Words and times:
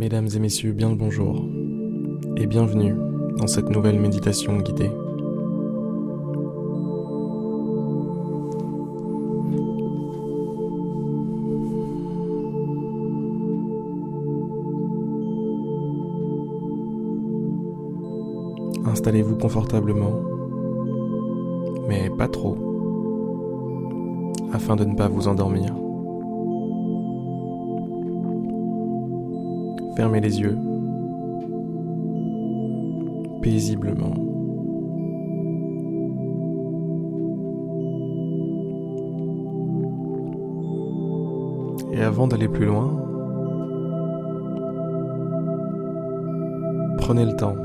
Mesdames 0.00 0.28
et 0.34 0.38
messieurs, 0.38 0.72
bien 0.72 0.88
le 0.88 0.94
bonjour 0.94 1.44
et 2.38 2.46
bienvenue 2.46 2.94
dans 3.36 3.46
cette 3.46 3.68
nouvelle 3.68 4.00
méditation 4.00 4.56
guidée. 4.56 4.90
Installez-vous 18.86 19.36
confortablement, 19.36 20.18
mais 21.90 22.08
pas 22.16 22.28
trop, 22.28 22.56
afin 24.54 24.76
de 24.76 24.86
ne 24.86 24.96
pas 24.96 25.08
vous 25.08 25.28
endormir. 25.28 25.74
Fermez 30.00 30.22
les 30.22 30.40
yeux 30.40 30.56
paisiblement. 33.42 34.14
Et 41.92 42.00
avant 42.00 42.26
d'aller 42.28 42.48
plus 42.48 42.64
loin, 42.64 42.96
prenez 46.96 47.26
le 47.26 47.36
temps. 47.36 47.56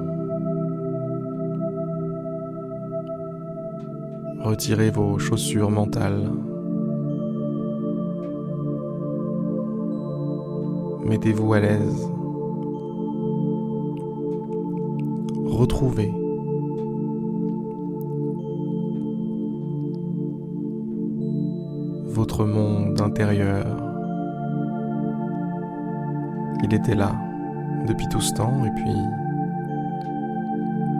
Retirez 4.41 4.89
vos 4.89 5.17
chaussures 5.19 5.71
mentales. 5.71 6.29
Mettez-vous 11.05 11.53
à 11.53 11.61
l'aise. 11.61 12.14
Retrouver 15.55 16.13
votre 22.07 22.45
monde 22.45 22.99
intérieur. 23.01 23.65
Il 26.63 26.73
était 26.73 26.95
là 26.95 27.13
depuis 27.87 28.07
tout 28.09 28.21
ce 28.21 28.33
temps 28.33 28.65
et 28.65 28.71
puis 28.71 28.95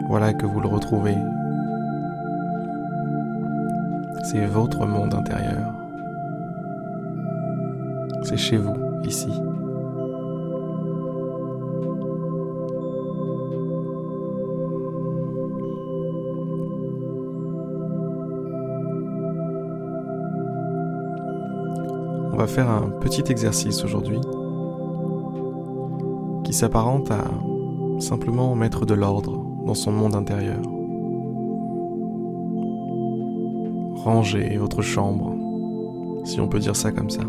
voilà 0.08 0.32
que 0.32 0.46
vous 0.46 0.60
le 0.60 0.68
retrouvez. 0.68 1.16
C'est 4.24 4.46
votre 4.46 4.86
monde 4.86 5.14
intérieur. 5.14 5.72
C'est 8.22 8.36
chez 8.36 8.56
vous, 8.56 8.74
ici. 9.04 9.30
On 22.36 22.38
va 22.38 22.46
faire 22.46 22.68
un 22.68 22.90
petit 23.00 23.24
exercice 23.30 23.82
aujourd'hui 23.82 24.18
qui 26.44 26.52
s'apparente 26.52 27.10
à 27.10 27.24
simplement 27.98 28.54
mettre 28.54 28.84
de 28.84 28.92
l'ordre 28.92 29.42
dans 29.64 29.72
son 29.72 29.90
monde 29.90 30.14
intérieur. 30.14 30.60
Ranger 34.04 34.58
votre 34.58 34.82
chambre, 34.82 35.34
si 36.24 36.38
on 36.38 36.46
peut 36.46 36.58
dire 36.58 36.76
ça 36.76 36.92
comme 36.92 37.08
ça. 37.08 37.22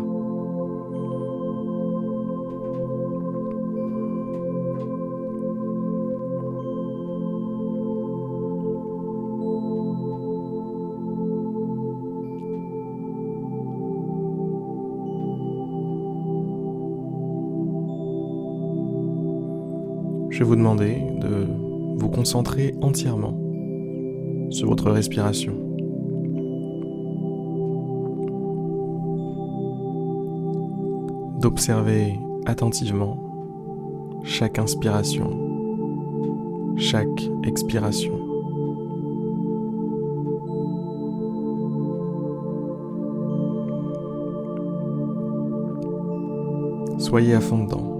Je 20.38 20.44
vais 20.44 20.50
vous 20.50 20.54
demander 20.54 21.02
de 21.20 21.48
vous 21.96 22.08
concentrer 22.10 22.72
entièrement 22.80 23.36
sur 24.50 24.68
votre 24.68 24.88
respiration. 24.92 25.52
D'observer 31.40 32.20
attentivement 32.46 33.18
chaque 34.22 34.60
inspiration, 34.60 35.28
chaque 36.76 37.28
expiration. 37.42 38.16
Soyez 47.00 47.34
à 47.34 47.40
fond 47.40 47.64
dedans. 47.64 47.97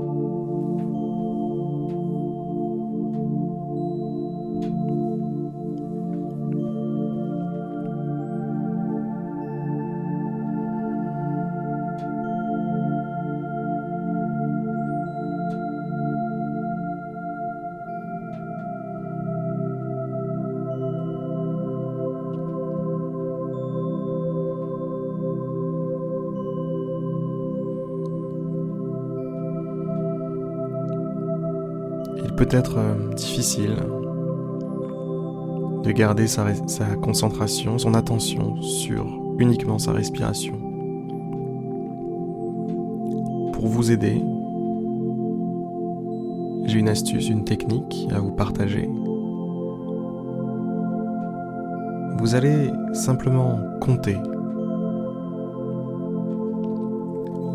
Peut 32.36 32.48
être 32.50 32.78
euh, 32.78 33.14
difficile 33.14 33.76
de 35.82 35.92
garder 35.92 36.26
sa, 36.26 36.44
concentration, 37.02 37.78
son 37.78 37.94
attention 37.94 38.60
sur 38.60 39.06
uniquement 39.38 39.78
sa 39.78 39.92
respiration. 39.92 40.54
Pour 43.52 43.66
vous 43.66 43.90
aider, 43.90 44.22
j'ai 46.66 46.78
une 46.78 46.88
astuce, 46.88 47.28
une 47.28 47.44
technique 47.44 48.08
à 48.14 48.20
vous 48.20 48.32
partager. 48.32 48.88
Vous 52.18 52.34
allez 52.34 52.70
simplement 52.92 53.60
compter 53.80 54.16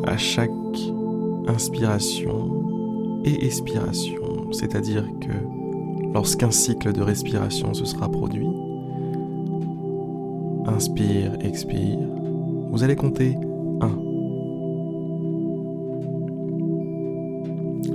à 0.07 0.18
chaque 0.18 0.50
inspiration 1.47 3.22
et 3.25 3.46
expiration 3.46 4.22
c'est-à-dire 4.53 5.06
que 5.19 5.34
lorsqu'un 6.14 6.52
cycle 6.52 6.94
de 6.94 7.02
respiration 7.02 7.74
se 7.74 7.86
sera 7.86 8.09
produit, 8.09 8.47
inspire, 10.66 11.34
expire, 11.41 12.00
vous 12.69 12.84
allez 12.84 12.96
compter 12.96 13.36
1. 13.81 13.90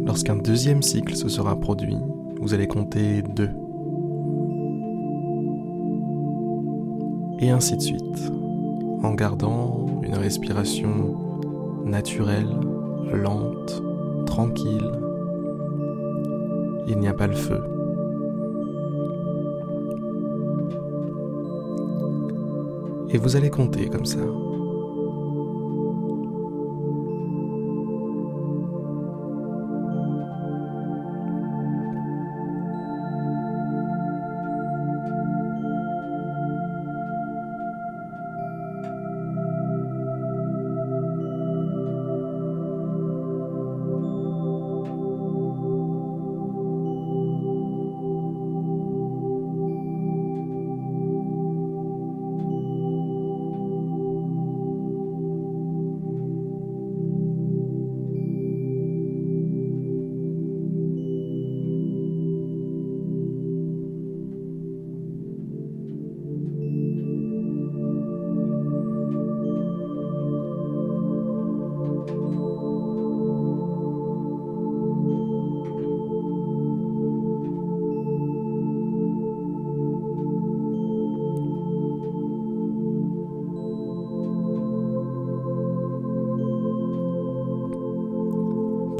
Lorsqu'un 0.04 0.36
deuxième 0.36 0.82
cycle 0.82 1.14
se 1.14 1.28
sera 1.28 1.58
produit, 1.58 1.96
vous 2.40 2.54
allez 2.54 2.66
compter 2.66 3.22
2. 3.22 3.50
Et 7.40 7.50
ainsi 7.50 7.76
de 7.76 7.82
suite, 7.82 8.32
en 9.02 9.14
gardant 9.14 9.86
une 10.02 10.14
respiration 10.14 11.14
naturelle, 11.84 12.48
lente, 13.12 13.82
tranquille, 14.26 14.90
il 16.88 16.98
n'y 16.98 17.08
a 17.08 17.12
pas 17.12 17.26
le 17.26 17.34
feu. 17.34 17.62
Et 23.10 23.18
vous 23.18 23.36
allez 23.36 23.50
compter 23.50 23.88
comme 23.88 24.06
ça. 24.06 24.20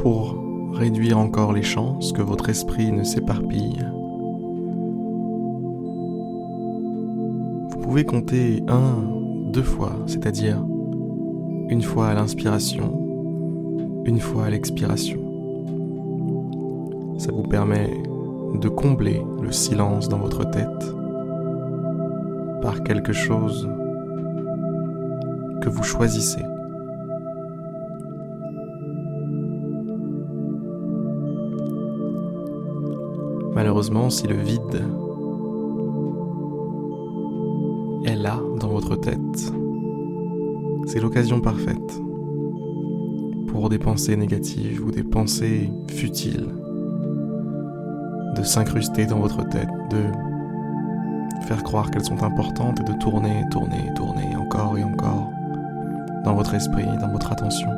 Pour 0.08 0.38
réduire 0.72 1.18
encore 1.18 1.52
les 1.52 1.62
chances 1.62 2.14
que 2.14 2.22
votre 2.22 2.48
esprit 2.48 2.90
ne 2.92 3.04
s'éparpille. 3.04 3.86
Vous 7.68 7.76
pouvez 7.82 8.06
compter 8.06 8.62
un, 8.68 9.04
deux 9.52 9.62
fois, 9.62 9.92
c'est-à-dire 10.06 10.64
une 11.68 11.82
fois 11.82 12.08
à 12.08 12.14
l'inspiration, 12.14 14.02
une 14.06 14.18
fois 14.18 14.46
à 14.46 14.50
l'expiration. 14.50 15.20
Ça 17.18 17.30
vous 17.30 17.42
permet 17.42 17.90
de 18.54 18.68
combler 18.70 19.22
le 19.42 19.52
silence 19.52 20.08
dans 20.08 20.20
votre 20.20 20.48
tête 20.48 20.94
par 22.62 22.82
quelque 22.82 23.12
chose 23.12 23.68
que 25.60 25.68
vous 25.68 25.82
choisissez. 25.82 26.40
Malheureusement, 33.78 34.10
si 34.10 34.26
le 34.26 34.34
vide 34.34 34.82
est 38.04 38.16
là 38.16 38.40
dans 38.58 38.70
votre 38.70 38.96
tête, 38.96 39.52
c'est 40.86 40.98
l'occasion 40.98 41.40
parfaite 41.40 42.02
pour 43.46 43.68
des 43.68 43.78
pensées 43.78 44.16
négatives 44.16 44.84
ou 44.84 44.90
des 44.90 45.04
pensées 45.04 45.70
futiles 45.88 46.48
de 48.34 48.42
s'incruster 48.42 49.06
dans 49.06 49.20
votre 49.20 49.48
tête, 49.48 49.70
de 49.90 50.02
faire 51.46 51.62
croire 51.62 51.92
qu'elles 51.92 52.04
sont 52.04 52.24
importantes 52.24 52.80
et 52.80 52.84
de 52.84 52.98
tourner, 52.98 53.44
tourner, 53.52 53.92
tourner 53.94 54.34
encore 54.34 54.76
et 54.76 54.82
encore 54.82 55.30
dans 56.24 56.34
votre 56.34 56.54
esprit, 56.54 56.86
dans 57.00 57.12
votre 57.12 57.30
attention. 57.30 57.70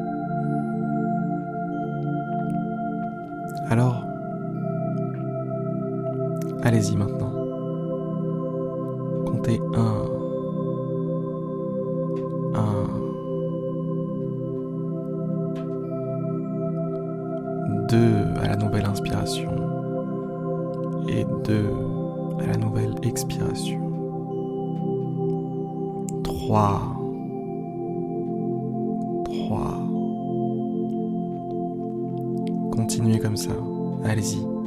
Alors, 3.69 4.10
allez-y 6.63 6.97
maintenant. 6.97 7.33
Comptez 9.27 9.61
un, 9.75 10.05
un, 12.55 12.87
deux 17.89 18.25
à 18.43 18.49
la 18.49 18.57
nouvelle 18.57 18.87
inspiration 18.87 19.51
et 21.09 21.25
deux 21.45 21.71
à 22.41 22.47
la 22.47 22.57
nouvelle 22.57 22.95
expiration. 23.03 23.81
Trois. 26.25 26.81
Trois. 29.25 29.79
Continuez 32.73 33.19
comme 33.19 33.37
ça. 33.37 33.53
Allez-y. 34.05 34.60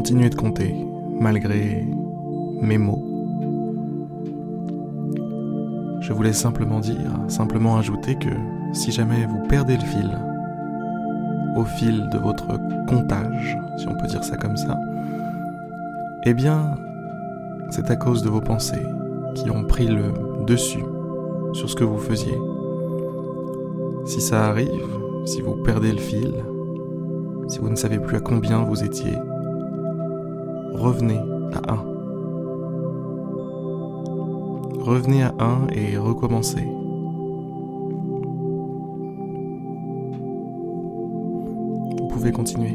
Continuez 0.00 0.30
de 0.30 0.34
compter, 0.34 0.74
malgré 1.20 1.86
mes 2.62 2.78
mots. 2.78 3.04
Je 6.00 6.14
voulais 6.14 6.32
simplement 6.32 6.80
dire, 6.80 7.12
simplement 7.28 7.76
ajouter 7.76 8.14
que 8.14 8.30
si 8.72 8.92
jamais 8.92 9.26
vous 9.26 9.46
perdez 9.46 9.76
le 9.76 9.82
fil, 9.82 10.18
au 11.54 11.64
fil 11.64 12.08
de 12.08 12.16
votre 12.16 12.46
comptage, 12.88 13.58
si 13.76 13.88
on 13.88 13.94
peut 13.94 14.06
dire 14.06 14.24
ça 14.24 14.38
comme 14.38 14.56
ça, 14.56 14.80
eh 16.24 16.32
bien, 16.32 16.78
c'est 17.68 17.90
à 17.90 17.96
cause 17.96 18.22
de 18.22 18.30
vos 18.30 18.40
pensées 18.40 18.86
qui 19.34 19.50
ont 19.50 19.64
pris 19.64 19.86
le 19.86 20.14
dessus 20.46 20.86
sur 21.52 21.68
ce 21.68 21.76
que 21.76 21.84
vous 21.84 21.98
faisiez. 21.98 22.38
Si 24.06 24.22
ça 24.22 24.46
arrive, 24.46 24.96
si 25.26 25.42
vous 25.42 25.56
perdez 25.56 25.92
le 25.92 25.98
fil, 25.98 26.32
si 27.48 27.58
vous 27.58 27.68
ne 27.68 27.76
savez 27.76 27.98
plus 27.98 28.16
à 28.16 28.20
combien 28.20 28.62
vous 28.62 28.82
étiez, 28.82 29.12
revenez 30.74 31.18
à 31.52 31.72
1. 31.72 31.76
Revenez 34.80 35.22
à 35.22 35.34
1 35.38 35.68
et 35.72 35.96
recommencez. 35.96 36.64
Vous 41.98 42.08
pouvez 42.08 42.32
continuer. 42.32 42.74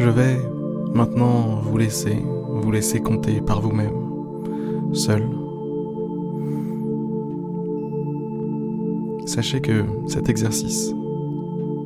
Je 0.00 0.08
vais 0.08 0.40
maintenant 0.94 1.60
vous 1.60 1.76
laisser, 1.76 2.24
vous 2.48 2.70
laisser 2.70 3.00
compter 3.00 3.42
par 3.42 3.60
vous-même, 3.60 4.94
seul. 4.94 5.28
Sachez 9.26 9.60
que 9.60 9.84
cet 10.06 10.30
exercice 10.30 10.94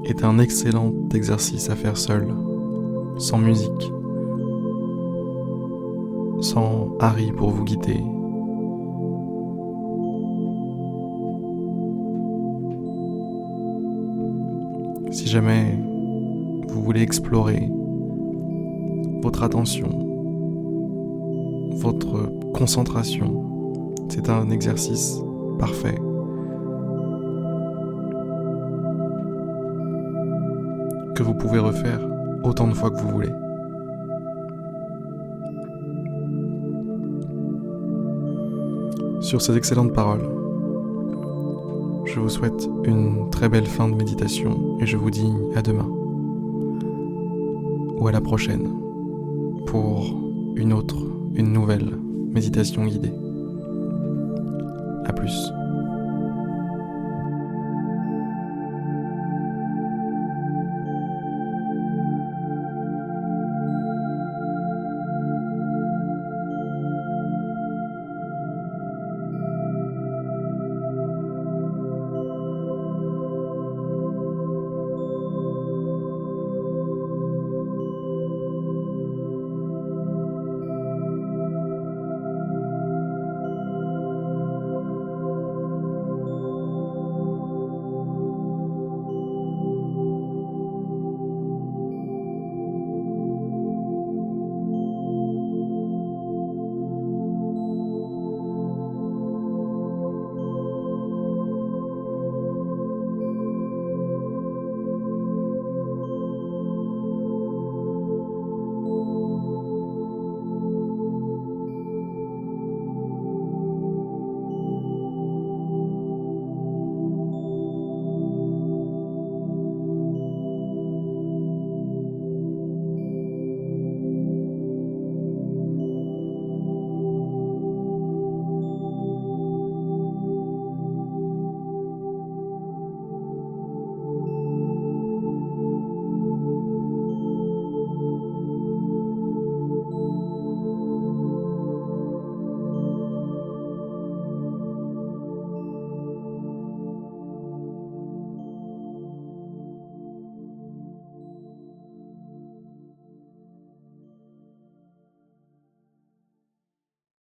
est 0.05 0.23
un 0.23 0.39
excellent 0.39 0.93
exercice 1.13 1.69
à 1.71 1.75
faire 1.75 1.97
seul, 1.97 2.33
sans 3.19 3.39
musique, 3.39 3.93
sans 6.41 6.97
Harry 7.01 7.33
pour 7.33 7.51
vous 7.51 7.65
guider. 7.65 8.01
Si 15.11 15.27
jamais 15.27 15.77
vous 16.69 16.81
voulez 16.81 17.03
explorer 17.03 17.69
votre 19.25 19.43
attention, 19.43 19.89
votre 21.77 22.31
concentration, 22.53 23.95
c'est 24.11 24.29
un 24.29 24.51
exercice 24.51 25.19
parfait. 25.59 25.99
que 31.15 31.23
vous 31.23 31.35
pouvez 31.35 31.61
refaire 31.61 32.01
autant 32.43 32.67
de 32.67 32.75
fois 32.75 32.91
que 32.91 33.01
vous 33.01 33.09
voulez. 33.09 33.31
Sur 39.21 39.41
ces 39.41 39.57
excellentes 39.57 39.93
paroles, 39.93 40.29
je 42.05 42.19
vous 42.19 42.29
souhaite 42.29 42.69
une 42.85 43.31
très 43.31 43.49
belle 43.49 43.67
fin 43.67 43.89
de 43.89 43.95
méditation 43.95 44.77
et 44.81 44.87
je 44.87 44.97
vous 44.97 45.11
dis 45.11 45.33
à 45.55 45.63
demain 45.63 45.89
ou 47.97 48.09
à 48.09 48.13
la 48.13 48.21
prochaine 48.21 48.84
pour 49.67 50.15
une 50.57 50.73
autre, 50.73 50.97
une 51.35 51.53
nouvelle 51.53 51.97
méditation 52.33 52.85
guidée. 52.87 53.13
A 55.07 55.13
plus. 55.13 55.54